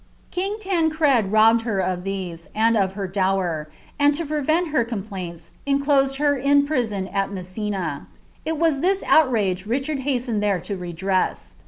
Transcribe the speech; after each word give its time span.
King 0.31 0.57
Tancred 0.59 1.31
robbed 1.31 1.61
her 1.61 1.77
of 1.79 2.03
these, 2.03 2.49
and 2.55 2.75
of 2.75 2.93
her 2.93 3.07
dower: 3.07 3.69
and, 3.99 4.15
to 4.15 4.25
pre 4.25 4.41
mt 4.41 4.69
her 4.71 4.83
complaints, 4.83 5.51
encloseil 5.67 6.17
her 6.17 6.35
in 6.35 6.65
prison 6.65 7.07
at 7.09 7.31
Messina. 7.31 8.07
It 8.43 8.57
was 8.57 8.79
this 8.79 9.03
ntrage 9.03 9.67
Richard 9.67 9.99
hastened 9.99 10.41
there 10.41 10.59
to 10.59 10.75
redress. 10.75 11.53